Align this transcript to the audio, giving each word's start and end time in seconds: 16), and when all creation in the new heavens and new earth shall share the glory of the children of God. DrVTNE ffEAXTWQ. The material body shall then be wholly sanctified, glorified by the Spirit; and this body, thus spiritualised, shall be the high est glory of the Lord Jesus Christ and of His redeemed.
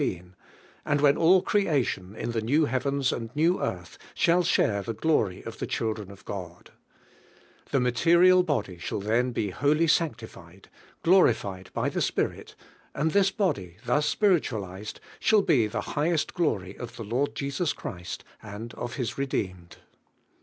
16), 0.01 0.35
and 0.83 0.99
when 0.99 1.15
all 1.15 1.43
creation 1.43 2.15
in 2.15 2.31
the 2.31 2.41
new 2.41 2.65
heavens 2.65 3.11
and 3.11 3.29
new 3.35 3.61
earth 3.61 3.99
shall 4.15 4.41
share 4.41 4.81
the 4.81 4.95
glory 4.95 5.43
of 5.43 5.59
the 5.59 5.67
children 5.67 6.09
of 6.09 6.25
God. 6.25 6.71
DrVTNE 7.67 7.69
ffEAXTWQ. 7.69 7.71
The 7.73 7.79
material 7.81 8.41
body 8.41 8.77
shall 8.79 8.99
then 8.99 9.31
be 9.31 9.51
wholly 9.51 9.85
sanctified, 9.85 10.69
glorified 11.03 11.69
by 11.75 11.89
the 11.89 12.01
Spirit; 12.01 12.55
and 12.95 13.11
this 13.11 13.29
body, 13.29 13.77
thus 13.85 14.07
spiritualised, 14.07 14.99
shall 15.19 15.43
be 15.43 15.67
the 15.67 15.81
high 15.81 16.09
est 16.11 16.33
glory 16.33 16.75
of 16.79 16.95
the 16.95 17.03
Lord 17.03 17.35
Jesus 17.35 17.71
Christ 17.71 18.23
and 18.41 18.73
of 18.73 18.95
His 18.95 19.19
redeemed. 19.19 19.77